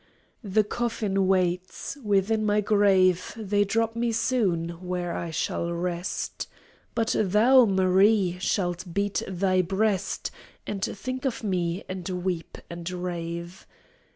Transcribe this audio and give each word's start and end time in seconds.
The 0.43 0.63
coffin 0.63 1.27
waits! 1.27 1.95
within 2.03 2.43
my 2.43 2.59
grave 2.59 3.35
They 3.37 3.63
drop 3.63 3.95
me 3.95 4.11
soon, 4.11 4.69
where 4.83 5.15
I 5.15 5.29
shall 5.29 5.71
rest. 5.71 6.47
But 6.95 7.15
thou, 7.19 7.65
Marie, 7.67 8.39
shalt 8.39 8.91
beat 8.95 9.21
thy 9.27 9.61
breast, 9.61 10.31
And 10.65 10.83
think 10.83 11.23
of 11.23 11.43
me, 11.43 11.83
and 11.87 12.09
weep 12.09 12.57
and 12.67 12.89
rave. 12.89 13.67